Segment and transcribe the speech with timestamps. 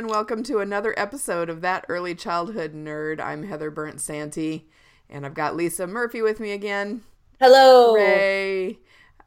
[0.00, 0.16] Everyone.
[0.16, 3.20] Welcome to another episode of That Early Childhood Nerd.
[3.20, 4.66] I'm Heather Bernt-Santy,
[5.10, 7.02] and I've got Lisa Murphy with me again.
[7.38, 7.92] Hello.
[7.92, 8.78] Ray.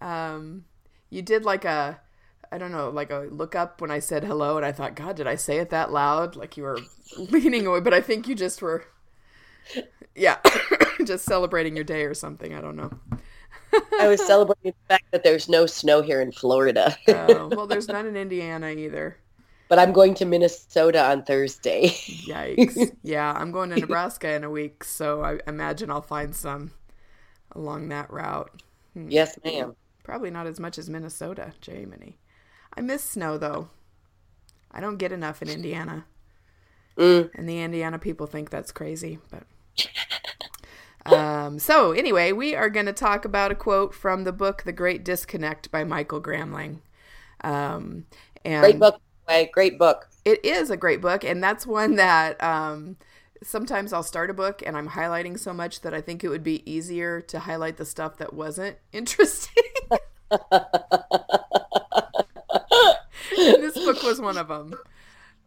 [0.02, 0.66] Um,
[1.12, 2.02] you did like a,
[2.52, 5.16] I don't know, like a look up when I said hello, and I thought, God,
[5.16, 6.36] did I say it that loud?
[6.36, 6.80] Like you were
[7.18, 8.84] leaning away, but I think you just were,
[10.16, 10.40] yeah,
[11.06, 12.52] just celebrating your day or something.
[12.56, 12.92] I don't know.
[14.00, 16.98] I was celebrating the fact that there's no snow here in Florida.
[17.08, 19.18] Uh, well, there's none in Indiana either.
[19.74, 21.88] But I'm going to Minnesota on Thursday.
[21.88, 22.96] Yikes.
[23.04, 26.70] yeah, I'm going to Nebraska in a week, so I imagine I'll find some
[27.54, 28.52] along that route.
[28.94, 29.10] Hmm.
[29.10, 29.76] yes, ma'am.
[30.04, 32.20] Probably not as much as Minnesota, Jamie.
[32.78, 33.70] I miss snow though.
[34.70, 36.06] I don't get enough in Indiana.
[36.96, 37.32] Mm.
[37.34, 42.94] And the Indiana people think that's crazy, but um, so anyway, we are going to
[42.94, 46.82] talk about a quote from the book The Great Disconnect by Michael Gramling.
[47.44, 48.06] Um,
[48.46, 49.02] and Great book.
[49.28, 49.50] Way.
[49.54, 50.10] Great book.
[50.26, 52.98] it is a great book, and that's one that um,
[53.42, 56.44] sometimes I'll start a book and I'm highlighting so much that I think it would
[56.44, 59.64] be easier to highlight the stuff that wasn't interesting.
[63.38, 64.76] And this book was one of them.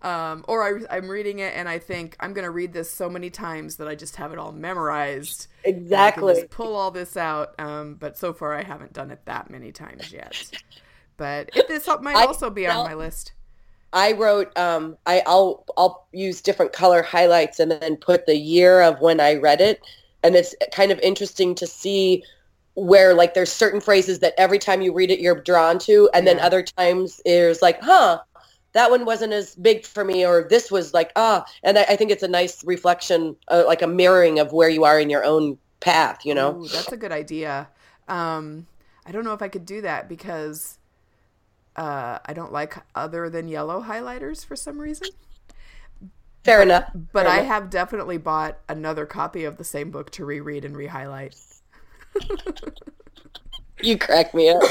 [0.03, 3.09] Um, or I, I'm reading it and I think I'm going to read this so
[3.09, 5.47] many times that I just have it all memorized.
[5.65, 6.35] and I can Exactly.
[6.35, 7.55] just pull all this out.
[7.59, 10.37] Um, but so far I haven't done it that many times yet.
[11.17, 13.33] But it, this might I- also be on my list.
[13.93, 14.57] I wrote.
[14.59, 19.21] Um, I, I'll I'll use different color highlights and then put the year of when
[19.21, 19.81] I read it,
[20.23, 22.23] and it's kind of interesting to see
[22.75, 26.27] where like there's certain phrases that every time you read it you're drawn to, and
[26.27, 28.21] then other times there's like, huh.
[28.73, 31.97] That one wasn't as big for me, or this was like, ah, and I, I
[31.97, 35.25] think it's a nice reflection, uh, like a mirroring of where you are in your
[35.25, 36.57] own path, you know?
[36.59, 37.69] Ooh, that's a good idea.
[38.07, 38.67] Um,
[39.07, 40.76] I don't know if I could do that because
[41.77, 45.09] uh, I don't like other than yellow highlighters for some reason.
[46.45, 46.91] Fair enough.
[46.95, 47.47] But Fair I enough.
[47.49, 51.35] have definitely bought another copy of the same book to reread and rehighlight.
[53.83, 54.63] You crack me up.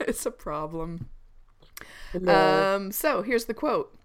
[0.00, 1.08] it's a problem.
[2.12, 2.76] No.
[2.76, 3.96] Um, so here's the quote.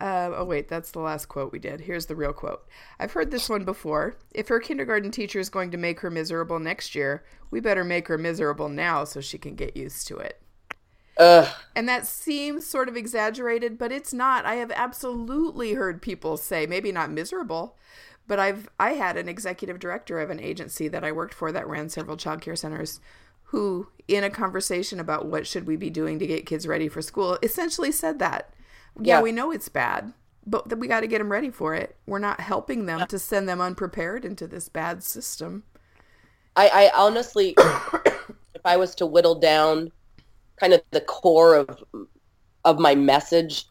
[0.00, 1.80] Uh, oh, wait, that's the last quote we did.
[1.82, 2.66] Here's the real quote.
[2.98, 4.16] I've heard this one before.
[4.32, 8.08] If her kindergarten teacher is going to make her miserable next year, we better make
[8.08, 10.40] her miserable now so she can get used to it.
[11.20, 11.48] Ugh.
[11.76, 14.46] And that seems sort of exaggerated, but it's not.
[14.46, 17.76] I have absolutely heard people say, maybe not miserable,
[18.26, 21.68] but I've I had an executive director of an agency that I worked for that
[21.68, 23.00] ran several child care centers
[23.44, 27.02] who in a conversation about what should we be doing to get kids ready for
[27.02, 28.54] school essentially said that.
[28.98, 29.22] Yeah, Yeah.
[29.22, 30.12] we know it's bad,
[30.46, 31.96] but that we got to get them ready for it.
[32.06, 35.64] We're not helping them to send them unprepared into this bad system.
[36.56, 39.92] I, I honestly, if I was to whittle down
[40.60, 41.82] kind of the core of
[42.64, 43.64] of my message,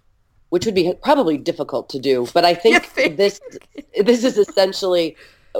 [0.49, 3.17] which would be probably difficult to do, but I think, think?
[3.17, 3.39] this
[4.01, 5.15] this is essentially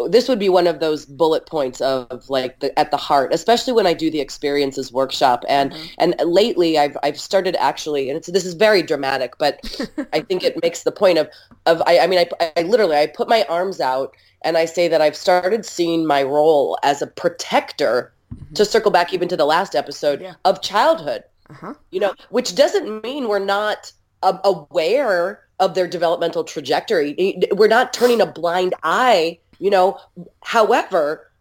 [0.08, 3.74] this would be one of those bullet points of like the, at the heart, especially
[3.74, 5.44] when I do the experiences workshop.
[5.50, 5.86] And mm-hmm.
[5.98, 9.60] and lately, I've I've started actually, and it's this is very dramatic, but
[10.14, 11.28] I think it makes the point of
[11.66, 14.88] of I, I mean I, I literally I put my arms out and I say
[14.88, 18.14] that I've started seeing my role as a protector
[18.56, 20.34] to circle back even to the last episode Yeah.
[20.46, 21.74] of childhood Uh-huh.
[21.92, 23.92] you know which doesn't mean we're not
[24.22, 29.98] aware of their developmental trajectory we're not turning a blind eye you know
[30.44, 31.32] however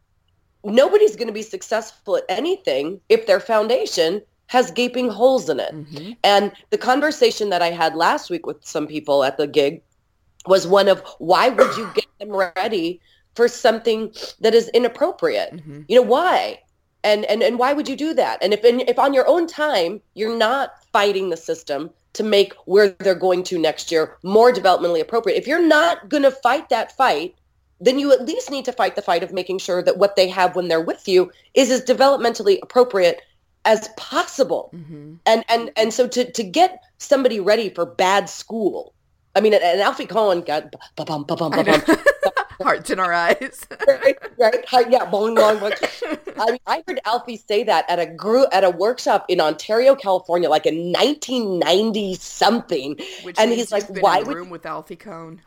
[0.64, 5.72] nobody's going to be successful at anything if their foundation has gaping holes in it
[5.74, 6.16] Mhm.
[6.24, 9.82] and the conversation that I had last week with some people at the gig
[10.46, 13.00] was one of why would you get them ready
[13.34, 15.52] for something that is inappropriate?
[15.54, 15.84] Mhm.
[15.88, 16.60] You know why?
[17.04, 18.38] And and and why would you do that?
[18.42, 22.52] And if in, if on your own time you're not fighting the system to make
[22.64, 26.68] where they're going to next year more developmentally appropriate, if you're not going to fight
[26.70, 27.34] that fight,
[27.80, 30.28] then you at least need to fight the fight of making sure that what they
[30.28, 33.22] have when they're with you is as developmentally appropriate
[33.64, 35.18] as possible Mhm.
[35.26, 38.94] and and and so to to get somebody ready for bad school
[39.36, 41.82] i mean and, alfie Kohn got ba-bum, ba-bum, ba-bum.
[42.60, 43.64] Hearts in our eyes.
[43.86, 45.70] right, right, yeah, bong, bong, bong.
[46.40, 49.94] I mean, I heard Alfie say that at a group at a workshop in Ontario,
[49.94, 54.66] California, like in 1990 something, Which and he's like, "Why in the would?" room with
[54.66, 55.40] Alfie Kohn?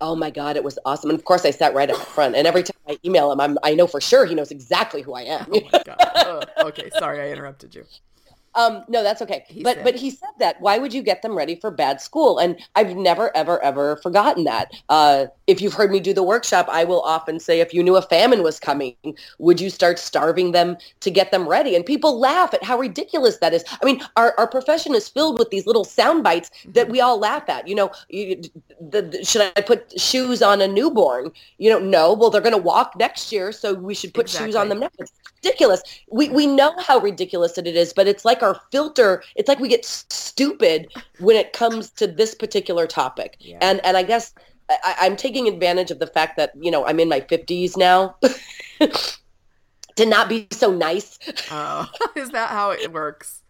[0.00, 1.10] Oh my god, it was awesome!
[1.10, 2.34] And of course, I sat right up front.
[2.34, 5.14] And every time I email him, I'm I know for sure he knows exactly who
[5.14, 5.46] I am.
[5.52, 5.96] Oh my god.
[6.14, 6.48] Ugh.
[6.66, 7.84] okay, sorry I interrupted you.
[8.54, 9.44] Um, no, that's okay.
[9.48, 10.60] He but said- but he said that.
[10.60, 12.38] Why would you get them ready for bad school?
[12.38, 14.72] And I've never ever ever forgotten that.
[14.88, 17.96] Uh, if you've heard me do the workshop, I will often say, if you knew
[17.96, 18.94] a famine was coming,
[19.38, 21.74] would you start starving them to get them ready?
[21.74, 23.64] And people laugh at how ridiculous that is.
[23.82, 27.18] I mean, our, our profession is filled with these little sound bites that we all
[27.18, 27.66] laugh at.
[27.66, 28.40] You know, you,
[28.80, 31.32] the, the, should I put shoes on a newborn?
[31.58, 32.12] You know, no.
[32.12, 34.90] Well, they're going to walk next year, so we should put shoes on them now.
[34.98, 35.12] It's
[35.42, 35.82] ridiculous.
[36.10, 39.22] We we know how ridiculous it is, but it's like our filter.
[39.36, 43.36] It's like we get stupid when it comes to this particular topic.
[43.40, 43.58] Yeah.
[43.60, 44.34] And and I guess
[44.68, 48.16] I, I'm taking advantage of the fact that you know I'm in my 50s now.
[49.96, 51.18] to not be so nice.
[51.50, 53.42] Oh, is that how it works?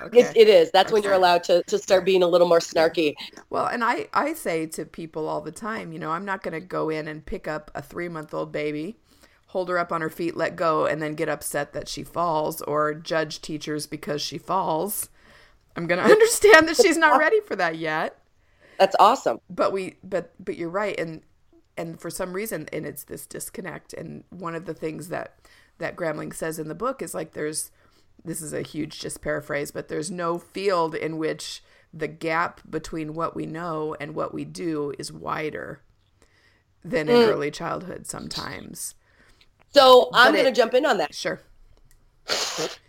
[0.00, 0.20] Okay.
[0.20, 0.70] It, it is.
[0.72, 3.14] That's when you're allowed to, to start being a little more snarky.
[3.48, 6.52] Well, and I, I say to people all the time, you know, I'm not going
[6.52, 8.96] to go in and pick up a three month old baby,
[9.54, 12.60] hold her up on her feet, let go, and then get upset that she falls
[12.62, 15.10] or judge teachers because she falls.
[15.76, 18.18] I'm going to understand that she's not ready for that yet.
[18.80, 19.38] That's awesome.
[19.48, 20.98] But we, but, but you're right.
[20.98, 21.22] And,
[21.76, 23.92] and for some reason, and it's this disconnect.
[23.92, 25.36] And one of the things that,
[25.78, 27.70] that Gramling says in the book is like, there's,
[28.24, 31.62] this is a huge just paraphrase, but there's no field in which
[31.92, 35.80] the gap between what we know and what we do is wider
[36.84, 37.28] than in mm.
[37.28, 38.96] early childhood sometimes.
[39.74, 41.40] So I'm going to jump in on that Sure.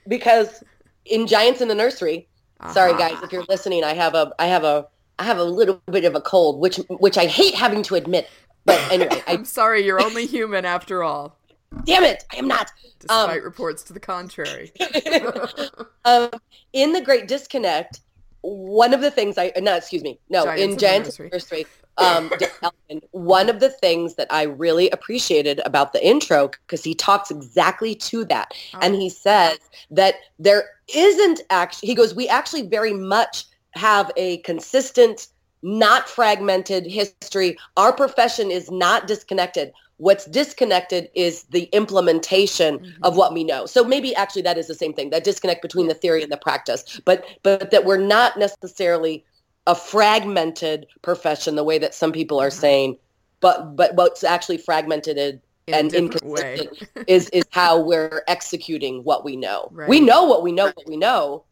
[0.07, 0.63] because
[1.05, 2.27] in Giants in the Nursery,
[2.71, 3.09] sorry Uh-huh.
[3.09, 4.87] guys if you're listening, I have a I have a
[5.17, 8.29] I have a little bit of a cold, which which I hate having to admit.
[8.65, 11.37] But anyway, I I'm sorry, you're only human after all,
[11.85, 12.71] damn it, I am not.
[12.99, 14.71] despite reports to the contrary.
[16.05, 16.29] um,
[16.73, 18.01] in the Great Disconnect,
[18.41, 21.29] one of the things I no, excuse me, no, Giants in in the Giants Nursery.
[21.31, 21.65] Nursery,
[21.97, 22.31] um,
[23.11, 27.95] one of the things that I really appreciated about the intro because he talks exactly
[27.95, 29.57] to that, and he says
[29.91, 31.87] that there isn't actually.
[31.87, 35.27] He goes, we actually very much have a consistent.
[35.67, 37.57] Not fragmented history.
[37.75, 39.73] Our profession is not disconnected.
[39.97, 43.65] What's disconnected is the implementation of what we know.
[43.65, 46.37] So maybe actually that is the same thing, that disconnect between the theory and the
[46.37, 49.25] practice, but but that we're not necessarily
[49.67, 52.59] a fragmented profession the way that some people are mm-hmm.
[52.59, 52.97] saying,
[53.39, 59.25] but but what's actually fragmented and, In and inconsistent is is how we're executing what
[59.25, 59.69] we know.
[59.71, 59.89] Right.
[59.89, 61.43] We know what we know what we know,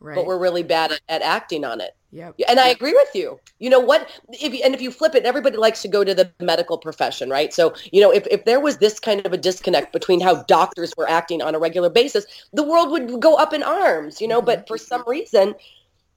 [0.00, 0.14] Right.
[0.14, 1.94] but we're really bad at, at acting on it.
[2.10, 2.34] yep.
[2.48, 3.38] And I agree with you.
[3.58, 4.08] You know what?
[4.30, 7.52] If and if you flip it, everybody likes to go to the medical profession, right?
[7.52, 10.94] So you know, if if there was this kind of a disconnect between how doctors
[10.96, 14.20] were acting on a regular basis, the world would go up in arms.
[14.20, 14.68] You know, but mm-hmm.
[14.68, 15.54] for some reason,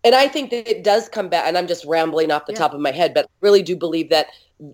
[0.04, 1.46] and I think that it does come back.
[1.48, 2.60] And I'm just rambling off the Yeah.
[2.60, 4.28] top of my head, but I really do believe that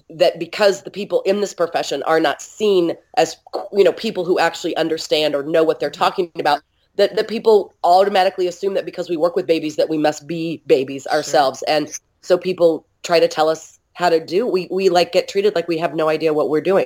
[0.10, 3.38] that because the people in this profession are not seen as
[3.74, 6.62] you know people who actually understand or know what they're talking about
[6.96, 10.62] that, that people automatically assume that because we work with babies that we must be
[10.68, 11.92] babies ourselves and
[12.22, 15.68] so people try to tell us how to do we we like get treated like
[15.68, 16.86] we have no idea what we're doing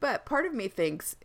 [0.00, 1.16] But part of me thinks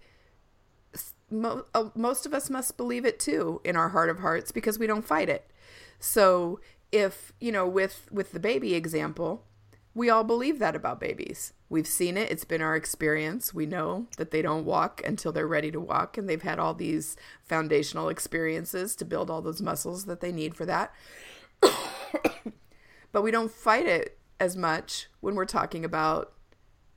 [1.34, 4.88] uh, most of us must believe it too in our heart of hearts because we
[4.88, 5.46] don't fight it.
[6.02, 6.60] So
[6.92, 9.46] if you know, with with the baby example,
[9.94, 11.54] we all believe that about babies.
[11.70, 13.54] We've seen it; it's been our experience.
[13.54, 16.74] We know that they don't walk until they're ready to walk, and they've had all
[16.74, 20.92] these foundational experiences to build all those muscles that they need for that.
[23.12, 26.34] but we don't fight it as much when we're talking about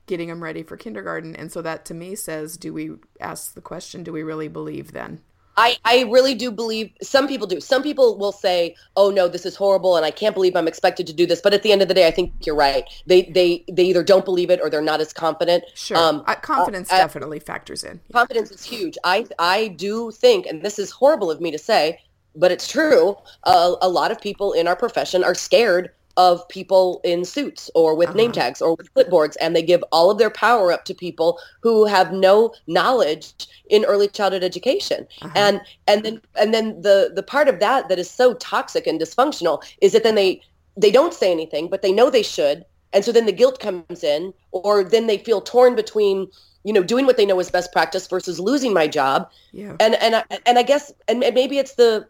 [0.07, 1.35] getting them ready for kindergarten.
[1.35, 4.91] And so that to me says, do we ask the question, do we really believe
[4.91, 5.21] then?
[5.57, 7.59] I, I really do believe some people do.
[7.61, 11.07] Some people will say, "Oh no, this is horrible, and I can't believe I'm expected
[11.07, 12.83] to do this." But at the end of the day, I think you're right.
[13.07, 15.63] They they they either don't believe it or they're not as confident.
[15.73, 15.97] Sure.
[15.97, 17.99] Um, Uh, confidence uh, definitely factors in.
[18.11, 18.97] confidence is huge.
[19.03, 21.99] I I do think, and this is horrible of me to say,
[22.35, 23.15] but it's true.
[23.43, 27.95] Uh, a lot of people in our profession are scared of people in suits or
[27.95, 28.41] with name uh-huh.
[28.41, 31.85] tags or with clipboards, and they give all of their power up to people who
[31.85, 33.33] have no knowledge
[33.69, 35.07] in early childhood education.
[35.21, 35.33] Uh-huh.
[35.35, 38.99] And and then and then the the part of that that is so toxic and
[38.99, 40.41] dysfunctional is that then they
[40.77, 44.03] they don't say anything, but they know they should, and so then the guilt comes
[44.03, 46.27] in, or then they feel torn between
[46.63, 49.75] you know doing what they know is best practice versus losing my job Yeah.
[49.79, 52.05] and and I, and I guess and maybe it's the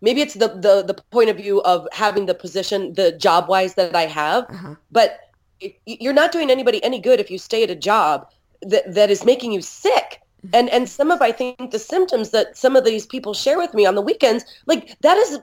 [0.00, 3.74] maybe it's the the the point of view of having the position the job wise
[3.74, 4.74] that I have Uh-huh.
[4.90, 5.20] but
[5.86, 8.26] you're not doing anybody any good if you stay at a job
[8.62, 10.20] that, that is making you sick
[10.52, 13.74] and and some of i think the symptoms that some of these people share with
[13.74, 15.40] me on the weekends like that is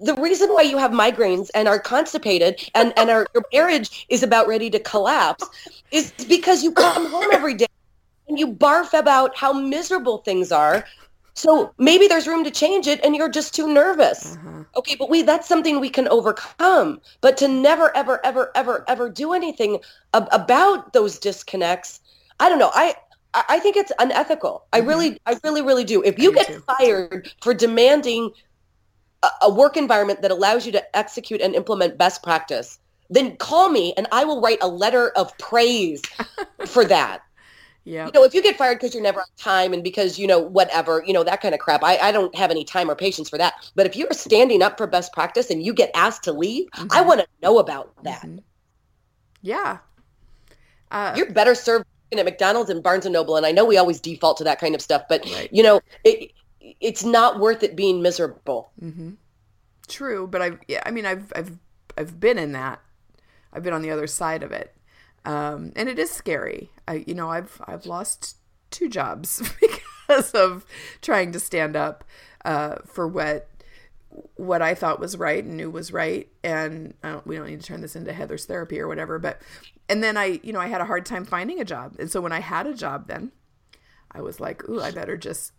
[0.00, 4.22] the reason why you have migraines and are constipated and and our, your marriage is
[4.24, 5.44] about ready to collapse
[5.92, 7.66] is because you come home every day
[8.28, 10.84] and you barf about how miserable things are
[11.34, 14.64] so maybe there's room to change it and you're just too nervous Uh-huh.
[14.76, 19.08] okay but we that's something we can overcome but to never ever ever ever ever
[19.10, 19.78] do anything
[20.14, 22.00] ab- about those disconnects
[22.40, 22.94] i don't know i
[23.34, 24.66] I I think it's unethical.
[24.74, 24.86] I Mhm.
[24.88, 26.02] really, I really, really do.
[26.04, 26.62] If you get too.
[26.68, 28.30] fired for demanding
[29.22, 33.70] a, a work environment that allows you to execute and implement best practice, then call
[33.70, 36.02] me and I will write a letter of praise
[36.66, 37.22] for that.
[37.84, 38.06] Yeah.
[38.06, 40.38] You know, if you get fired because you're never on time and because, you know,
[40.38, 43.28] whatever, you know, that kind of crap, I, I don't have any time or patience
[43.28, 43.54] for that.
[43.74, 46.84] But if you're standing up for best practice and you get asked to leave, I
[47.02, 47.06] Mhm.
[47.06, 48.22] want to know about that.
[48.22, 48.40] Mhm.
[49.40, 49.78] Yeah.
[50.92, 51.86] Uh, You're better served
[52.16, 53.36] at McDonald's and Barnes and Noble.
[53.36, 55.48] And I know we always default to that kind of stuff, but Right.
[55.52, 56.30] you know, it,
[56.80, 58.70] it's not worth it being miserable.
[58.80, 59.12] Mm-hmm.
[59.88, 61.58] True, but I've yeah, I mean I've I've
[61.98, 62.80] I've been in that.
[63.52, 64.74] I've been on the other side of it,
[65.24, 66.70] um, and it is scary.
[66.86, 68.36] I you know I've I've lost
[68.70, 70.64] two jobs because of
[71.00, 72.04] trying to stand up
[72.44, 73.48] uh, for what
[74.34, 77.66] what I thought was right and knew was right, and don't, we don't need to
[77.66, 79.18] turn this into Heather's therapy or whatever.
[79.18, 79.40] But
[79.88, 82.20] and then I you know I had a hard time finding a job, and so
[82.20, 83.32] when I had a job, then
[84.10, 85.52] I was like, ooh, I better just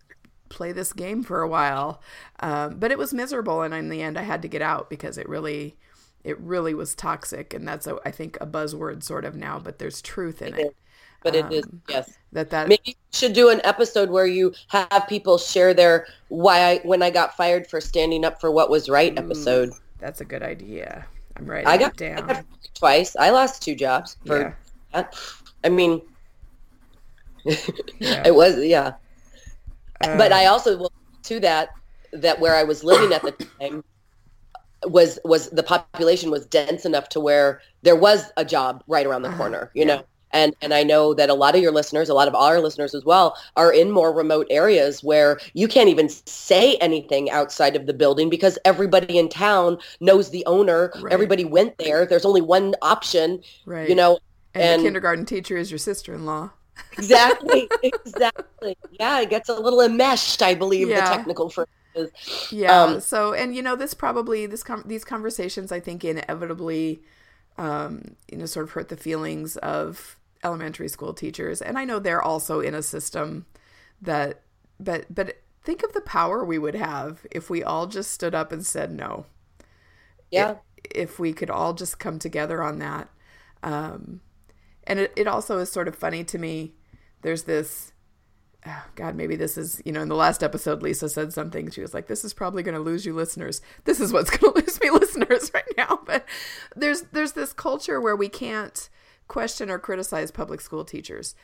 [0.50, 2.02] play this game for a while.
[2.40, 5.18] Um, but it was miserable, and in the end, I had to get out because
[5.18, 5.78] it really,
[6.24, 9.80] it really was toxic, and that's a, I think a buzzword sort of now, but
[9.80, 10.76] there's truth in it.
[11.22, 12.18] But it is, Um, yes.
[12.34, 16.60] That that Maybe you should do an episode where you have people share their why
[16.62, 19.72] I when I got fired for standing up for what was right episode.
[20.00, 21.06] that's a good idea.
[21.38, 23.16] I'm right I got, it I got twice.
[23.16, 24.54] I lost two jobs for Yeah.
[24.94, 25.16] that.
[25.64, 26.02] I mean,
[28.00, 28.24] Yeah.
[28.26, 28.94] it was yeah.
[30.00, 30.92] but Uh, I also will
[31.24, 31.70] to that
[32.12, 33.84] that where I was living at the time
[34.86, 39.22] was was the population was dense enough to where there was a job right around
[39.24, 39.38] the Uh-huh.
[39.38, 39.96] corner, you Yeah.
[39.96, 40.04] know.
[40.32, 42.96] And and I know that a lot of your listeners, a lot of our listeners
[42.96, 47.86] as well, are in more remote areas where you can't even say anything outside of
[47.86, 50.92] the building because everybody in town knows the owner.
[51.00, 51.14] Right.
[51.14, 52.08] Everybody went there.
[52.08, 53.88] There's only one option, right.
[53.88, 54.18] you know.
[54.56, 56.50] and, and- the kindergarten teacher is your sister-in-law.
[56.98, 58.76] Exactly, exactly.
[59.00, 61.08] Yeah, it gets a little enmeshed, I believe Yeah.
[61.08, 61.68] the technical phrase.
[62.50, 62.84] Yeah.
[62.84, 67.04] Um, so, and you know, this probably this com- these conversations, I think, inevitably,
[67.58, 72.00] um, you know, sort of hurt the feelings of elementary school teachers, and I know
[72.00, 73.46] they're also in a system
[74.02, 74.42] that,
[74.80, 78.52] but but think of the power we would have if we all just stood up
[78.52, 79.26] and said no.
[80.32, 80.56] Yeah.
[80.94, 83.10] If we could all just come together on that.
[83.62, 84.22] Um,
[84.86, 86.74] and it, it also is sort of funny to me.
[87.22, 87.93] There's this
[88.68, 91.70] oh, God, maybe this is, you know, in the last episode, Lisa said something.
[91.72, 93.62] She was like, this is probably going to lose you listeners.
[93.86, 96.00] This is what's going to lose me listeners right now.
[96.06, 96.26] But
[96.76, 98.90] there's, there's this culture where we can't
[99.28, 101.36] question or criticize public school teachers.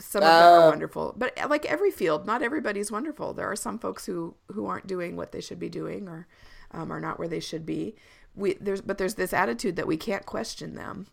[0.00, 0.68] Some of them are Oh.
[0.70, 3.34] wonderful, but like every field, not everybody's wonderful.
[3.34, 6.28] There are some folks who, who aren't doing what they should be doing or
[6.70, 7.96] um, are not where they should be.
[8.36, 11.08] We, there's, but there's this attitude that we can't question them.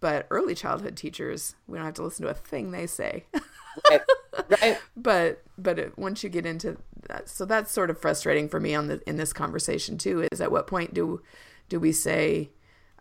[0.00, 3.26] But early childhood teachers, we don't have to listen to a thing they say.
[3.90, 4.02] Right.
[4.60, 4.78] right.
[4.96, 6.76] but but it, once you get into
[7.08, 10.40] that so that's sort of frustrating for me on the in this conversation too is
[10.40, 11.22] at what point do
[11.68, 12.50] do we say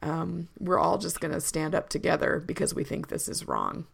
[0.01, 3.85] um, we're all just going to stand up together because we think this is wrong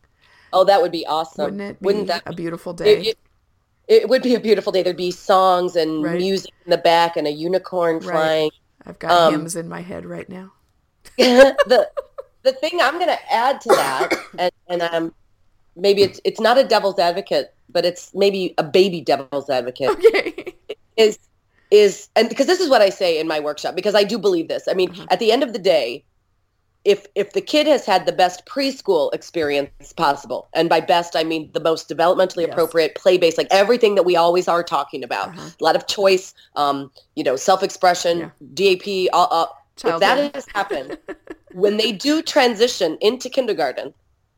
[0.53, 1.45] Oh, that would be awesome.
[1.45, 3.17] wouldn't it be Wouldn't that a beautiful day it, it,
[3.87, 4.83] it would be a beautiful day.
[4.83, 6.17] There'd be songs and Right.
[6.17, 8.11] music in the back and a unicorn Right.
[8.11, 8.51] flying.
[8.85, 10.53] i've got um, hymns in my head right now
[11.17, 11.89] the
[12.43, 15.13] the thing I'm going to add to that, and and um,
[15.81, 19.89] maybe it's it's not a devil's advocate, but it's maybe a baby devil's advocate.
[19.89, 20.55] okay
[20.97, 21.17] is
[21.71, 24.47] is and because this is what I say in my workshop because I do believe
[24.47, 24.67] this.
[24.69, 25.07] I mean, Mhm.
[25.09, 26.03] at the end of the day,
[26.83, 31.23] if if the kid has had the best preschool experience possible, and by best I
[31.23, 32.51] mean the most developmentally Yes.
[32.51, 35.49] appropriate, play based, like everything that we always are talking about, Uh-huh.
[35.59, 38.29] a lot of choice, um, you know, self expression, Yeah.
[38.53, 39.49] DAP, all, all,
[39.85, 40.97] if that has happened,
[41.53, 43.93] when they do transition into kindergarten,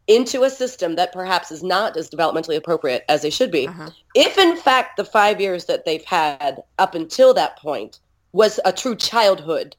[0.07, 3.89] into a system that perhaps is not as developmentally appropriate as they should be, uh-huh.
[4.15, 7.99] if in fact the five years that they've had up until that point
[8.33, 9.75] was a true childhood,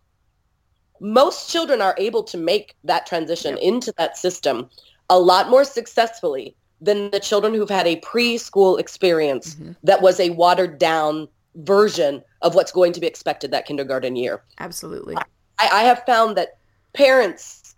[1.01, 3.63] most children are able to make that transition Yep.
[3.63, 4.71] into that system
[5.11, 9.77] a lot more successfully than the children who've had a preschool experience Mhm.
[9.83, 14.43] that was a watered down version of what's going to be expected that kindergarten year.
[14.59, 15.17] absolutely
[15.59, 16.57] I, I have found that
[16.95, 17.75] parents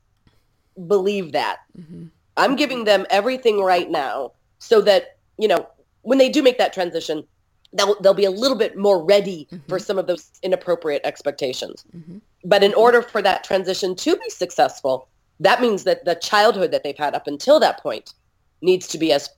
[0.86, 1.58] believe that.
[1.78, 2.04] Mm-hmm.
[2.36, 5.66] I'm giving them everything right now so that, you know,
[6.02, 7.24] when they do make that transition,
[7.72, 9.68] they'll, they'll be a little bit more ready mm-hmm.
[9.68, 11.84] for some of those inappropriate expectations.
[11.96, 12.18] Mm-hmm.
[12.44, 15.08] But in order for that transition to be successful,
[15.40, 18.14] that means that the childhood that they've had up until that point
[18.62, 19.28] needs to be as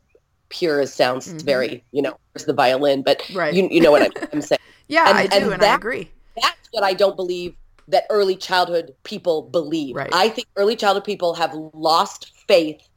[0.49, 1.39] pure as sounds mm-hmm.
[1.39, 3.55] very, you know, there's the violin, but right.
[3.55, 4.61] you, you know what I'm, I'm saying.
[4.89, 6.11] yeah, and, I do, and, and that, I agree.
[6.41, 7.55] That's what I don't believe
[7.89, 9.97] that early childhood people believe.
[9.97, 10.11] Right.
[10.13, 12.88] I think early childhood people have lost faith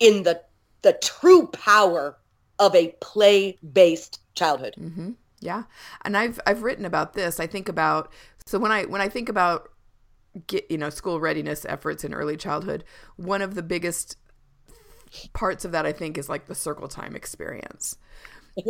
[0.00, 0.42] in the
[0.82, 2.16] the true power
[2.58, 4.74] of a play-based childhood.
[4.78, 5.10] Mm-hmm.
[5.40, 5.64] Yeah,
[6.04, 7.38] and I've I've written about this.
[7.38, 8.12] I think about
[8.46, 9.70] so when I when I think about
[10.46, 12.84] get you know school readiness efforts in early childhood,
[13.16, 14.16] one of the biggest
[15.32, 17.96] parts of that I think is like the circle time experience.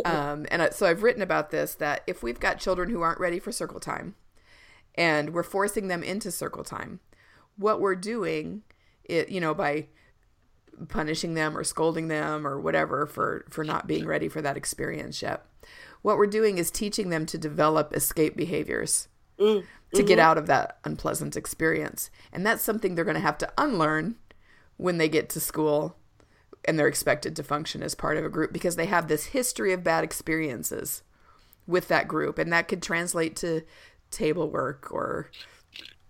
[0.05, 3.39] Um, and so I've written about this that if we've got children who aren't ready
[3.39, 4.15] for circle time,
[4.95, 6.99] and we're forcing them into circle time.
[7.57, 8.61] What we're doing,
[9.03, 9.87] it you know, by
[10.87, 15.21] punishing them or scolding them or whatever for for not being ready for that experience
[15.21, 15.45] yet.
[16.01, 19.07] What we're doing is teaching them to develop escape behaviors
[19.39, 19.63] mm,
[19.93, 20.07] to mm-hmm.
[20.07, 22.09] get out of that unpleasant experience.
[22.33, 24.15] And that's something they're going to have to unlearn
[24.77, 25.95] when they get to school
[26.65, 29.73] and they're expected to function as part of a group because they have this history
[29.73, 31.03] of bad experiences
[31.67, 33.61] with that group and that could translate to
[34.09, 35.29] table work or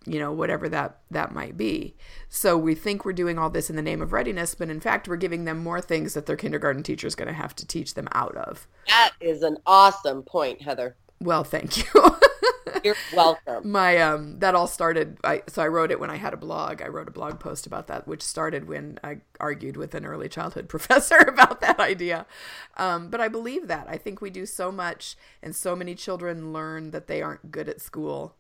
[0.06, 1.96] you know whatever that that might be
[2.28, 5.08] so we think we're doing all this in the name of readiness but in fact
[5.08, 7.94] we're giving them more things that their kindergarten teacher is going to have to teach
[7.94, 12.16] them out of that is an awesome point heather well thank you
[12.84, 13.70] You're welcome.
[13.70, 16.82] My um that all started I so I wrote it when I had a blog.
[16.82, 20.30] I wrote a blog post about that which started when I argued with an early
[20.30, 22.26] childhood professor about that idea.
[22.78, 23.88] Um but I believe that.
[23.88, 27.70] I think we do so much and so many children learn that they aren't good
[27.70, 28.36] at school.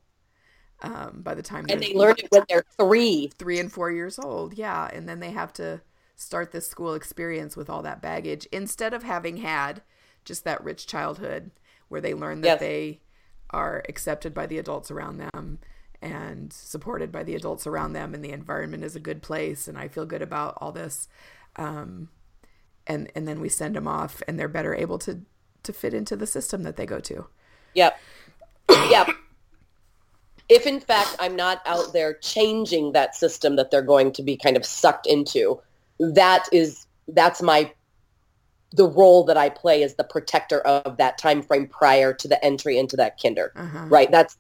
[0.84, 4.18] Um, by the time and they learn it when they're three, three and four years
[4.18, 5.82] old, yeah, and then they have to
[6.16, 9.82] start this school experience with all that baggage instead of having had
[10.26, 11.52] just that rich childhood
[11.90, 12.60] where they learn that yes.
[12.60, 13.00] they
[13.50, 15.60] are accepted by the adults around them
[16.02, 19.78] and supported by the adults around them and the environment is a good place and
[19.78, 21.08] I feel good about all this
[21.58, 22.10] um,
[22.88, 25.22] and and then we send them off and they're better able to
[25.64, 27.28] to fit into the system that they go to.
[27.74, 28.00] Yep.
[28.70, 29.10] Yep.
[30.52, 34.36] If in fact I'm not out there changing that system that they're going to be
[34.36, 35.62] kind of sucked into,
[35.98, 37.72] that is that's my
[38.74, 42.44] the role that I play as the protector of that time frame prior to the
[42.44, 43.52] entry into that kinder.
[43.56, 43.86] Uh-huh.
[43.88, 44.12] Right.
[44.12, 44.38] That's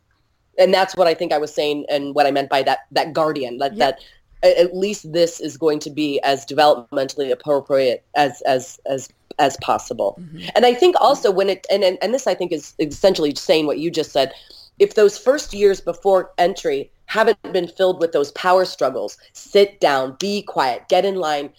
[0.57, 3.13] and that's what I think I was saying and what I meant by that that
[3.13, 3.57] guardian.
[3.59, 3.97] That yep.
[4.43, 9.07] that at least this is going to be as developmentally appropriate as as as
[9.39, 10.17] as possible.
[10.19, 10.49] Mm-hmm.
[10.55, 13.65] And I think also when it and, and and this I think is essentially saying
[13.65, 14.33] what you just said.
[14.81, 20.17] If those first years before entry haven't been filled with those power struggles, sit down,
[20.19, 21.51] be quiet, get in line,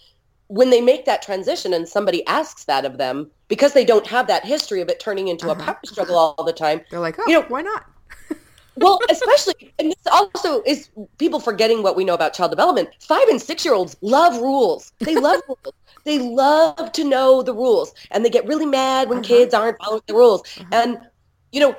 [0.47, 4.27] when they make that transition and somebody asks that of them because they don't have
[4.27, 5.61] that history of it turning into uh-huh.
[5.61, 7.85] a power struggle all the time they're like oh you know why not
[8.75, 13.27] well especially and this also is people forgetting what we know about child development five
[13.29, 17.93] and six year olds love rules they love rules they love to know the rules
[18.11, 19.27] and they get really mad when uh-huh.
[19.27, 20.69] kids aren't following the rules uh-huh.
[20.73, 20.99] and
[21.53, 21.75] you know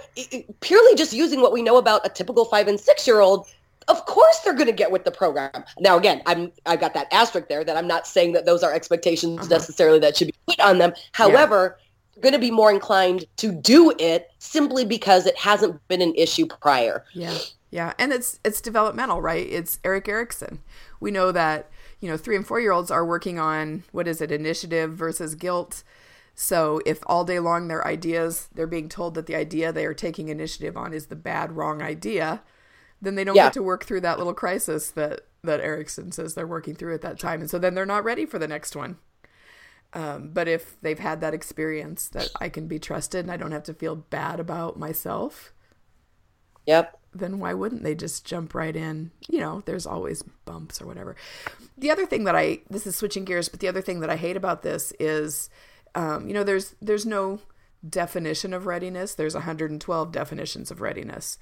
[0.60, 3.46] purely just using what we know about a typical five and six year old
[3.88, 5.64] of course they're going to get with the program.
[5.78, 8.72] Now, again, I'm I've got that asterisk there that I'm not saying that those are
[8.72, 9.48] expectations uh-huh.
[9.48, 10.92] necessarily that should be put on them.
[11.12, 11.78] However,
[12.16, 12.22] yeah.
[12.22, 16.46] going to be more inclined to do it simply because it hasn't been an issue
[16.46, 17.04] prior.
[17.12, 17.36] Yeah,
[17.70, 19.46] yeah, and it's it's developmental, right?
[19.46, 20.60] It's Erik Erikson.
[21.00, 24.20] We know that you know three and four year olds are working on what is
[24.20, 25.82] it, initiative versus guilt.
[26.34, 29.94] So if all day long their ideas, they're being told that the idea they are
[29.94, 32.42] taking initiative on is the bad, wrong idea
[33.04, 33.46] then they don't yeah.
[33.46, 37.02] get to work through that little crisis that that Erikson says they're working through at
[37.02, 38.96] that time, and so then they're not ready for the next one.
[39.92, 43.52] Um, but if they've had that experience that I can be trusted and I don't
[43.52, 45.52] have to feel bad about myself,
[46.66, 49.12] yep, then why wouldn't they just jump right in?
[49.28, 51.14] You know, there's always bumps or whatever.
[51.76, 54.16] The other thing that I this is switching gears, but the other thing that I
[54.16, 55.50] hate about this is,
[55.94, 57.40] um, you know, there's there's no
[57.88, 59.14] definition of readiness.
[59.14, 61.38] There's 112 definitions of readiness.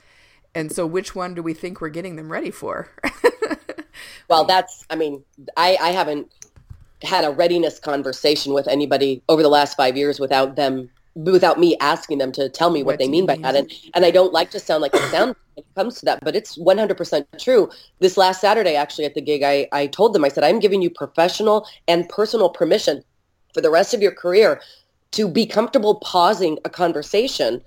[0.54, 2.88] And so, which one do we think we're getting them ready for?
[4.28, 5.24] well, that's, I mean,
[5.56, 6.30] I, I haven't
[7.02, 11.76] had a readiness conversation with anybody over the last five years without them without me
[11.78, 13.42] asking them to tell me what, what they mean by mean?
[13.42, 13.54] that.
[13.54, 16.20] And and I don't like to sound like a sound when it comes to that,
[16.22, 17.70] but it's 100% true.
[17.98, 20.80] This last Saturday, actually, at the gig, I, I told them, I said, I'm giving
[20.80, 23.02] you professional and personal permission
[23.52, 24.60] for the rest of your career
[25.12, 27.60] to be comfortable pausing a conversation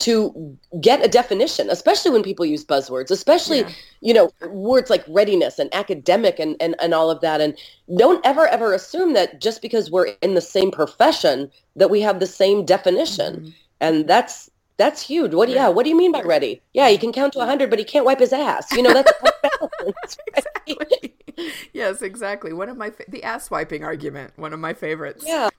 [0.00, 3.70] to get a definition, especially when people use buzzwords, especially, Yeah.
[4.00, 7.40] you know, words like readiness and academic and, and, and all of that.
[7.40, 7.58] And
[7.96, 12.20] don't ever, ever assume that just because we're in the same profession that we have
[12.20, 13.40] the same definition.
[13.40, 13.54] Mhm.
[13.80, 15.34] And that's that's huge.
[15.34, 16.62] What do yeah, what do you mean by ready?
[16.72, 18.70] Yeah, he can count to a 100, but he can't wipe his ass.
[18.70, 20.18] You know, that's a balance.
[20.28, 21.14] Exactly.
[21.72, 22.52] yes, exactly.
[22.52, 25.24] One of my fa- the ass wiping argument, one of my favorites.
[25.26, 25.50] Yeah.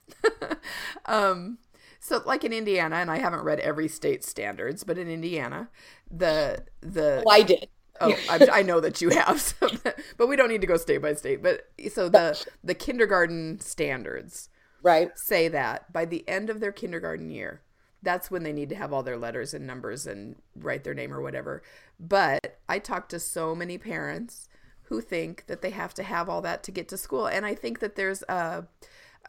[1.06, 1.58] um
[2.00, 5.68] so like in Indiana and I haven't read every state standards, but in Indiana,
[6.10, 7.68] the the Oh, I did.
[8.00, 9.68] Oh, I, I know that you have, so,
[10.16, 11.42] but we don't need to go state by state.
[11.42, 14.48] But so the the kindergarten standards
[14.82, 15.10] Right.
[15.18, 17.60] say that by the end of their kindergarten year,
[18.02, 21.12] that's when they need to have all their letters and numbers and write their name
[21.12, 21.62] or whatever.
[21.98, 24.48] But I talk to so many parents
[24.90, 27.54] who think that they have to have all that to get to school, and I
[27.54, 28.66] think that there's a,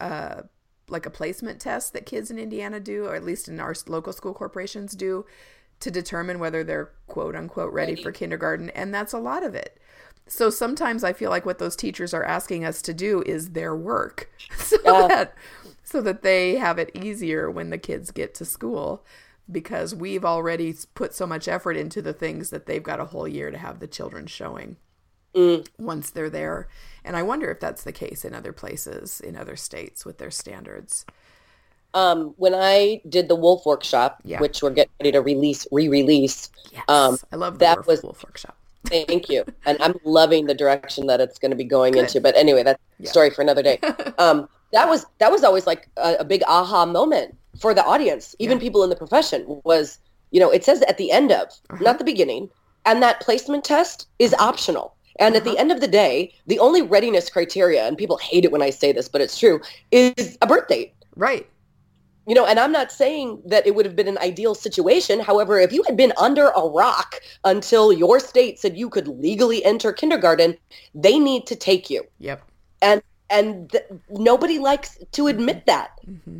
[0.01, 0.43] a
[0.89, 4.11] like a placement test that kids in Indiana do, or at least in our local
[4.11, 5.25] school corporations do,
[5.79, 8.01] to determine whether they're quote unquote ready, Ready.
[8.01, 9.79] for kindergarten, and that's a lot of it.
[10.27, 13.75] So sometimes I feel like what those teachers are asking us to do is their
[13.75, 15.07] work, so Yeah.
[15.07, 15.35] that
[15.83, 19.05] so that they have it easier when the kids get to school,
[19.51, 23.27] because we've already put so much effort into the things that they've got a whole
[23.27, 24.77] year to have the children showing
[25.33, 25.67] Mm.
[25.79, 26.67] once they're there.
[27.03, 30.31] And I wonder if that's the case in other places, in other states with their
[30.31, 31.05] standards.
[31.93, 34.39] Um, when I did the Wolf Workshop, Yeah.
[34.39, 38.03] which we're getting ready to release, re-release, Yes, Um, I love the that Wolf, was-
[38.03, 38.55] Wolf Workshop.
[38.85, 39.43] Thank you.
[39.65, 42.03] And I'm loving the direction that it's going to be going Good.
[42.03, 42.21] into.
[42.21, 43.09] But anyway, that's a Yeah.
[43.11, 43.79] story for another day.
[44.17, 48.35] Um, that was that was always like a, a big aha moment for the audience,
[48.39, 48.61] even Yeah.
[48.61, 49.59] people in the profession.
[49.65, 49.99] Was
[50.31, 51.83] you know it says at the end of, Uh-huh.
[51.83, 52.49] not the beginning,
[52.85, 54.93] and that placement test is optional.
[55.21, 55.59] And at the Uh-huh.
[55.61, 58.91] end of the day, the only readiness criteria, and people hate it when I say
[58.91, 60.93] this, but it's true, is a birth date.
[61.15, 61.47] Right.
[62.27, 65.19] You know, and I'm not saying that it would have been an ideal situation.
[65.19, 69.63] However, if you had been under a rock until your state said you could legally
[69.65, 70.57] enter kindergarten,
[70.93, 72.03] they need to take you.
[72.19, 72.41] Yep.
[72.81, 75.91] And and th- nobody likes to admit that.
[76.05, 76.39] hmm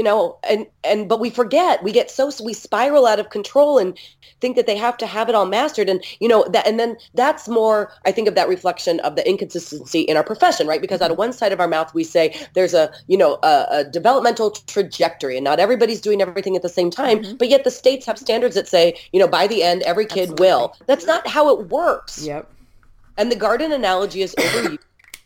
[0.00, 1.82] You know, and and but we forget.
[1.82, 3.98] We get so we spiral out of control and
[4.40, 6.96] think that they have to have it all mastered and you know that and then
[7.12, 10.80] that's more I think of that reflection of the inconsistency in our profession, right?
[10.80, 13.66] Because out of one side of our mouth we say there's a, you know, a,
[13.70, 17.36] a developmental trajectory and not everybody's doing everything at the same time, Mhm.
[17.36, 20.38] but yet the states have standards that say, you know, by the end every kid
[20.38, 20.74] will.
[20.86, 22.24] That's not how it works.
[22.24, 22.50] Yep.
[23.18, 24.78] And the garden analogy is overused.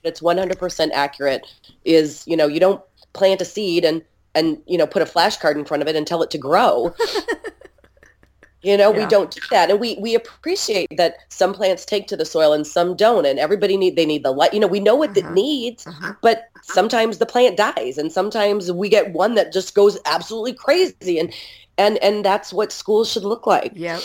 [0.02, 1.46] But it's 100% accurate.
[1.84, 2.82] Is you know you don't
[3.12, 4.02] plant a seed and
[4.34, 6.94] and you know put a flashcard in front of it and tell it to grow.
[8.62, 12.16] you know we don't do that, and we we appreciate that some plants take to
[12.16, 14.54] the soil and some don't, and everybody need they need the light.
[14.54, 15.34] You know we know what it Uh-huh.
[15.34, 16.14] needs, Uh-huh.
[16.22, 21.18] but sometimes the plant dies, and sometimes we get one that just goes absolutely crazy,
[21.18, 21.32] and
[21.76, 23.72] and and that's what schools should look like.
[23.74, 24.00] Yep.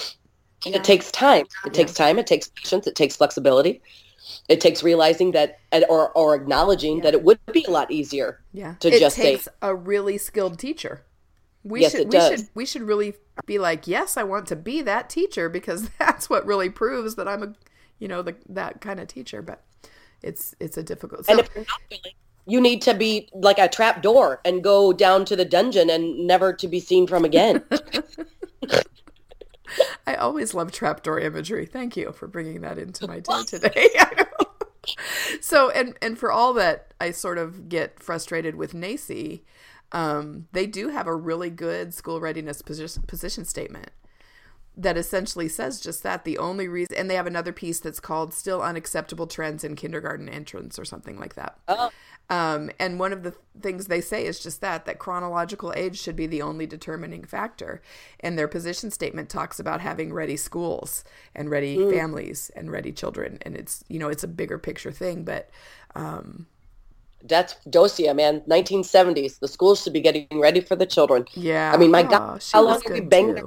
[0.66, 1.46] It takes time.
[1.66, 1.72] It Yeah.
[1.72, 2.20] takes time.
[2.20, 2.86] It takes patience.
[2.86, 3.82] It takes flexibility.
[4.48, 7.04] It takes realizing that, or or acknowledging Yeah.
[7.04, 8.42] that it would be a lot easier.
[8.54, 8.76] Yeah.
[8.80, 11.04] to it just say- takes a really skilled teacher.
[11.64, 12.30] We Yes, should it we does.
[12.40, 16.30] should we should really be like, yes, I want to be that teacher because that's
[16.30, 17.54] what really proves that I'm a
[18.00, 19.42] you know, the that kind of teacher.
[19.42, 19.62] But
[20.22, 22.14] it's it's a difficult so, and if you're not willing,
[22.46, 26.26] you need to be like a trap door and go down to the dungeon and
[26.26, 27.64] never to be seen from again.
[30.08, 31.66] I always love trapdoor imagery.
[31.66, 33.90] Thank you for bringing that into my day today.
[35.40, 39.42] So, and and for all that I sort of get frustrated with NAEYC,
[39.92, 43.92] um, they do have a really good school readiness position, position statement
[44.80, 46.24] that essentially says just that.
[46.24, 50.30] The only reason, and they have another piece that's called "Still Unacceptable Trends in Kindergarten
[50.30, 51.58] Entrance" or something like that.
[51.68, 51.92] Oh.
[52.32, 56.16] Um, and one of the things they say is just that that chronological age should
[56.16, 57.82] be the only determining factor.
[58.20, 61.04] And their position statement talks about having ready schools
[61.36, 63.40] and ready families and ready children.
[63.42, 65.50] And it's you know it's a bigger picture thing, but
[65.96, 66.46] um,
[67.24, 68.42] That's Docia, man.
[68.42, 69.40] 1970s.
[69.40, 71.26] The schools should be getting ready for the children.
[71.34, 71.72] yeah.
[71.74, 73.42] I mean, my Oh, God, how long have good, banged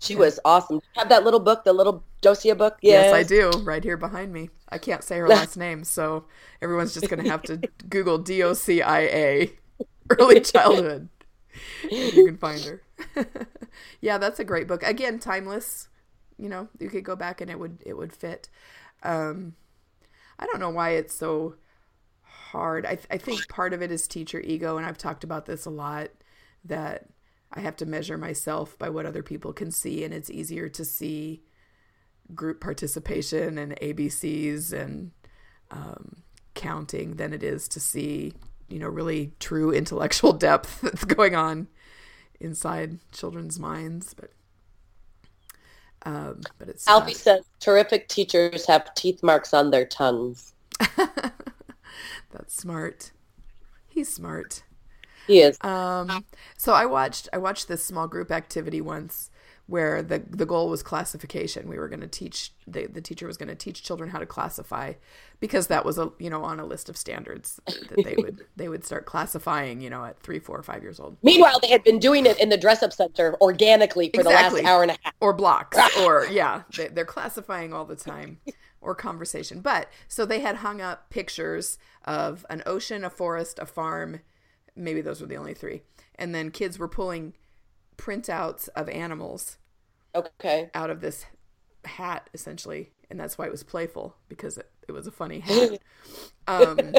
[0.00, 0.80] She was awesome.
[0.96, 2.78] Have that little book, the little Docia book?
[2.82, 3.50] Yes, I do.
[3.64, 4.50] Right here behind me.
[4.68, 6.24] I can't say her last name, so
[6.62, 7.56] everyone's just going to have to
[7.88, 9.52] Google D O C I A
[10.10, 11.08] early childhood.
[11.90, 12.82] you can find her.
[14.00, 14.82] yeah, that's a great book.
[14.82, 15.88] Again, timeless.
[16.36, 18.48] You know, you could go back and it would it would fit.
[19.02, 19.54] Um,
[20.38, 21.56] I don't know why it's so
[22.22, 22.86] hard.
[22.86, 25.70] I I think part of it is teacher ego, and I've talked about this a
[25.70, 26.10] lot.
[26.64, 27.06] That
[27.52, 30.84] I have to measure myself by what other people can see, and it's easier to
[30.84, 31.42] see
[32.34, 35.12] group participation and ABCs and
[35.70, 36.16] um,
[36.54, 38.34] counting than it is to see,
[38.68, 41.68] you know, really true intellectual depth that's going on
[42.40, 44.14] inside children's minds.
[44.14, 44.32] But
[46.04, 47.14] Um, but it's Alfie not.
[47.14, 50.54] says terrific teachers have teeth marks on their tongues.
[52.30, 53.12] That's smart.
[53.88, 54.62] He's smart.
[55.28, 55.58] He is.
[55.62, 56.24] Um,
[56.56, 59.30] so I watched I watched this small group activity once
[59.66, 61.68] where the the goal was classification.
[61.68, 64.26] We were going to teach the the teacher was going to teach children how to
[64.26, 64.94] classify
[65.40, 68.68] because that was a you know on a list of standards that they would they
[68.68, 71.98] would start classifying you know at three, four, five years old Meanwhile, they had been
[71.98, 74.60] doing it in the dress up center organically for Exactly.
[74.60, 75.14] the last hour and a half.
[75.20, 78.38] or blocks or yeah they, they're classifying all the time
[78.80, 79.60] or conversation.
[79.60, 84.20] But so they had hung up pictures of an ocean, a forest, a farm.
[84.78, 85.82] Maybe those were the only three.
[86.14, 87.34] And then kids were pulling
[87.96, 89.58] printouts of animals
[90.14, 90.70] Okay.
[90.74, 91.26] out of this
[91.84, 95.78] hat essentially and that's why it was playful because it, it was a funny hat
[96.46, 96.98] um,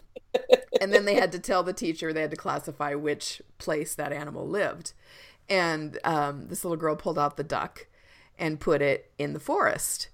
[0.79, 4.13] and then they had to tell the teacher they had to classify which place that
[4.13, 4.93] animal lived
[5.49, 7.87] and um, this little girl pulled out the duck
[8.37, 10.09] and put it in the forest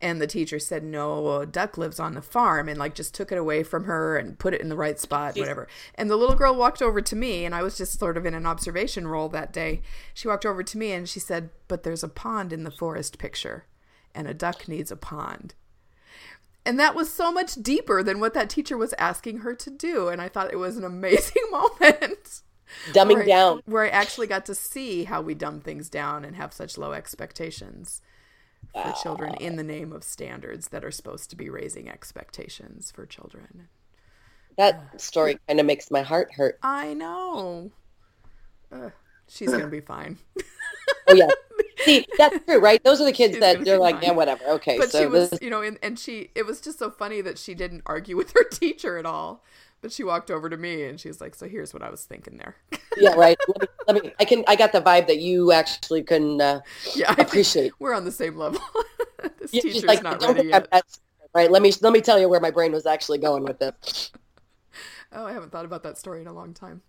[0.00, 3.32] and the teacher said no a duck lives on the farm and like just took
[3.32, 5.66] it away from her and put it in the right spot whatever.
[5.96, 8.34] And the little girl walked over to me and i was just sort of in
[8.34, 9.82] an observation role that day.
[10.14, 13.18] She walked over to me and she said but there's a pond in the forest
[13.18, 13.66] picture
[14.14, 15.54] and a duck needs a pond.
[16.64, 20.08] And that was so much deeper than what that teacher was asking her to do
[20.08, 22.42] and i thought it was an amazing moment.
[22.92, 23.62] Dumbing where I- down.
[23.64, 26.92] where I actually got to see how we dumb things down and have such low
[26.92, 28.00] expectations
[28.72, 33.06] for children in the name of standards that are supposed to be raising expectations for
[33.06, 33.68] children.
[34.56, 34.96] That ah.
[34.96, 36.58] story kind of makes my heart hurt.
[36.62, 37.70] I know.
[38.72, 38.92] Ugh,
[39.28, 40.18] she's gonna be fine.
[41.08, 41.28] Oh yeah.
[41.84, 42.82] See, that's true, right?
[42.82, 44.04] Those are the kids She's that they're like, fine.
[44.04, 44.44] yeah, whatever.
[44.44, 46.90] Okay, But so she was, this, you know, and, and she, it was just so
[46.90, 49.44] funny that she didn't argue with her teacher at all.
[49.80, 52.36] But she walked over to me and she's like, "So here's what I was thinking
[52.36, 52.56] there."
[52.96, 53.38] yeah, right.
[53.46, 54.12] Let me, let me.
[54.18, 54.44] I can.
[54.48, 56.60] I got the vibe that you actually can uh,
[56.96, 57.72] yeah, I appreciate.
[57.78, 58.60] we're on the same level.
[59.38, 60.68] this Yeah, teacher's like, not ready yet.
[61.34, 61.50] Right.
[61.50, 64.10] Let me let me tell you where my brain was actually going with this.
[65.10, 66.82] Oh, I haven't thought about that story in a long time.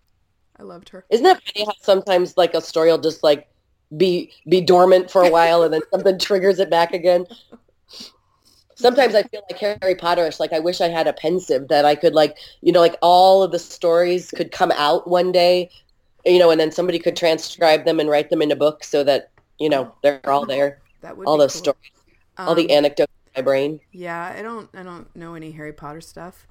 [0.60, 1.06] I loved her.
[1.10, 3.47] Isn't that funny how sometimes like a story will just like
[3.95, 7.25] be be dormant for a while and then something triggers it back again?
[8.80, 11.96] Sometimes I feel like Harry Potterish, like I wish I had a Pensieve that I
[11.96, 15.70] could like, you know, like all of the stories could come out one day,
[16.26, 19.04] you know, and then somebody could transcribe them and write them in a book so
[19.04, 20.80] that, you know, they're all there.
[21.02, 21.60] That would All those cool.
[21.60, 21.92] stories,
[22.46, 23.82] all the Um, anecdotes in my brain.
[23.92, 26.48] Yeah, I don't I don't know any Harry Potter stuff.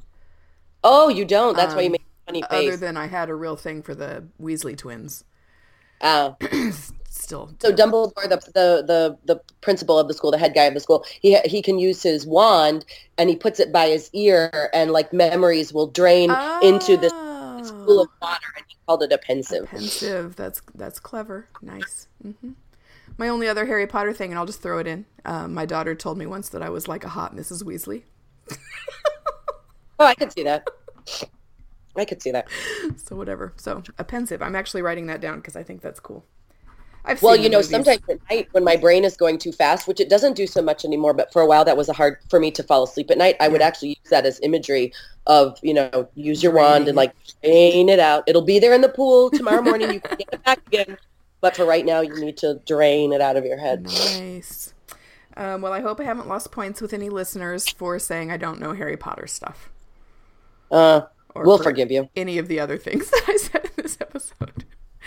[0.84, 1.56] Oh, you don't?
[1.56, 3.94] That's why you um, make a funny Other than I had a real thing for
[3.94, 5.24] the Weasley twins.
[6.00, 6.36] Oh.
[7.18, 10.74] Still So Dumbledore, the, the the the principal of the school, the head guy of
[10.74, 12.84] the school, he he can use his wand
[13.18, 17.12] and he puts it by his ear, and like memories will drain into this
[17.84, 19.64] pool of water, and he called it a Pensieve.
[19.64, 20.36] Pensieve.
[20.36, 21.48] That's that's clever.
[21.60, 22.06] Nice.
[22.22, 22.52] hmm
[23.16, 25.06] My only other Harry Potter thing, and I'll just throw it in.
[25.24, 27.64] Um, my daughter told me once that I was like a hot Mrs.
[27.64, 28.04] Weasley.
[29.98, 30.68] Oh, I could see that.
[31.96, 32.48] I could see that.
[32.96, 33.52] So whatever.
[33.56, 34.42] So a Pensieve.
[34.42, 36.24] I'm actually writing that down because I think that's cool.
[37.08, 37.70] I've Well, you know, movies.
[37.70, 40.62] sometimes at night when my brain is going too fast, which it doesn't do so
[40.62, 43.10] much anymore, but for a while that was a hard for me to fall asleep
[43.10, 43.34] at night.
[43.40, 44.92] I would actually use that as imagery
[45.26, 48.24] of, you know, use your wand and like drain it out.
[48.26, 49.92] It'll be there in the pool tomorrow morning.
[49.92, 50.96] You can get it back again.
[51.40, 53.84] But for right now, you need to drain it out of your head.
[53.84, 54.74] Nice.
[55.36, 58.60] Um, well, I hope I haven't lost points with any listeners for saying I don't
[58.60, 59.70] know Harry Potter stuff.
[60.70, 61.02] Uh,
[61.34, 62.08] Or we'll for forgive you.
[62.16, 64.64] any of the other things that I said in this episode.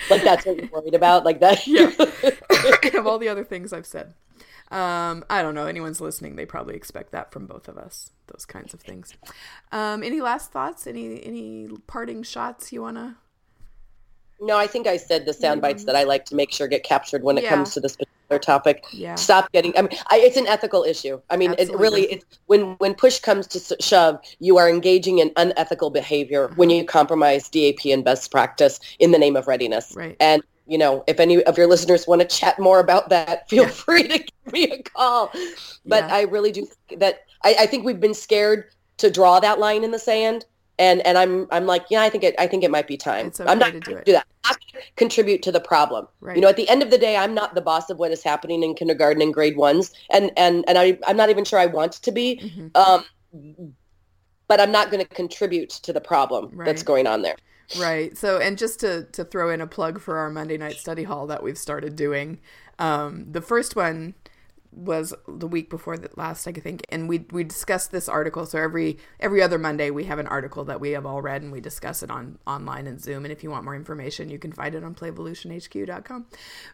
[0.10, 1.66] Like that's what you're worried about, like that.
[1.68, 1.92] Yeah.
[3.00, 4.14] of all the other things I've said.
[4.72, 5.68] Um, I don't know.
[5.68, 8.12] Anyone's listening, they probably expect that from both of us.
[8.28, 9.14] Those kinds of things.
[9.72, 10.88] Um, any last thoughts?
[10.88, 13.18] Any any parting shots you wanna?
[14.44, 16.84] no, I think I said the sound bites that I like to make sure get
[16.84, 17.50] captured when it Yeah.
[17.52, 17.96] comes to this
[18.32, 18.86] particular topic.
[18.92, 19.16] Yeah.
[19.16, 19.78] Stop getting.
[19.78, 21.22] I mean, I, it's an ethical issue.
[21.30, 22.04] I mean, it really.
[22.04, 26.78] It's when when push comes to shove, you are engaging in unethical behavior when Mm-hmm.
[26.80, 29.94] you compromise DAP and best practice in the name of readiness.
[29.96, 30.16] Right.
[30.20, 33.68] And you know, if any of your listeners want to chat more about that, feel
[33.68, 35.32] free to give me a call.
[35.86, 36.16] But Yeah.
[36.16, 38.66] I really do think that I, I think we've been scared
[38.98, 40.46] to draw that line in the sand.
[40.82, 43.28] And, and I'm I'm like yeah I think it I think it might be time.
[43.28, 44.26] It's I'm not to do do that.
[44.48, 44.58] Not
[44.96, 46.08] contribute to the problem.
[46.22, 46.36] Right.
[46.36, 48.24] You know, at the end of the day, I'm not the boss of what is
[48.24, 51.68] happening in kindergarten and grade ones, and and and I, I'm not even sure I
[51.68, 52.42] want to be.
[52.44, 52.76] Mhm.
[52.76, 53.74] Um,
[54.48, 57.36] but I'm not going to contribute to the problem that's going on there.
[57.80, 58.18] Right.
[58.18, 61.28] So, and just to to throw in a plug for our Monday night study hall
[61.28, 62.40] that we've started doing,
[62.80, 64.16] um, the first one
[64.72, 68.46] was the week before the last, I think, and we we discussed this article.
[68.46, 71.52] So every every other Monday we have an article that we have all read and
[71.52, 73.26] we discuss it on online and Zoom.
[73.26, 76.26] And if you want more information, you can find it on playvolutionhq.com.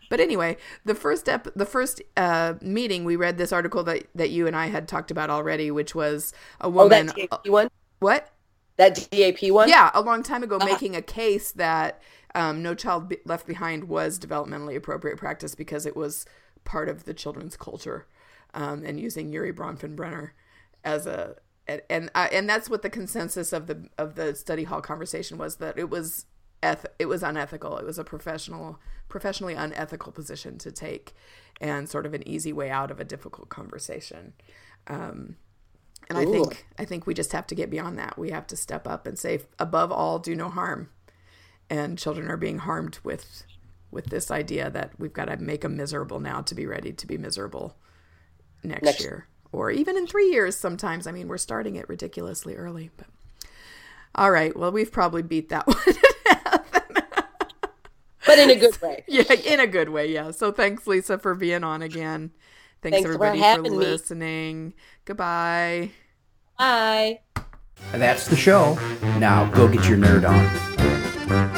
[0.10, 4.30] But anyway, the first step, the first uh, meeting, we read this article that that
[4.30, 7.10] you and I had talked about already, which was a woman.
[7.10, 7.70] Oh, that DAP one.
[8.00, 8.32] What?
[8.78, 9.70] That DAP one.
[9.70, 10.66] Yeah, a long time ago, uh-huh.
[10.66, 12.02] making a case that
[12.36, 16.26] um, No Child Left Behind was developmentally appropriate practice because it was
[16.68, 18.06] part of the children's culture,
[18.54, 20.32] um, and using Urie Bronfenbrenner
[20.84, 24.66] as a and and, uh, and that's what the consensus of the of the study
[24.66, 26.26] hall conversation was that it was
[26.62, 27.78] eth- it was unethical.
[27.78, 31.16] It was a professional professionally unethical position to take,
[31.62, 34.34] and sort of an easy way out of a difficult conversation.
[34.88, 35.38] Um,
[36.10, 36.22] and Ooh.
[36.22, 38.18] I think I think we just have to get beyond that.
[38.18, 40.90] We have to step up and say, above all, do no harm.
[41.70, 43.44] And children are being harmed with
[43.92, 47.08] with this idea that we've got to make them miserable now to be ready to
[47.08, 47.76] be miserable
[48.64, 49.02] next, next.
[49.02, 51.08] year or even in three years sometimes.
[51.08, 53.08] I mean, we're starting it ridiculously early, but
[54.16, 54.56] all right.
[54.56, 55.78] Well, we've probably beat that one.
[58.26, 59.04] but in a good way.
[59.08, 60.12] Yeah, in a good way.
[60.12, 60.32] Yeah.
[60.32, 62.32] So thanks, Lisa, for being on again.
[62.82, 64.68] Thanks, thanks everybody for, for listening.
[64.68, 64.74] Me.
[65.06, 65.92] Goodbye.
[66.58, 67.22] Bye.
[67.92, 68.76] That's the show.
[69.20, 71.57] Now go get your nerd on.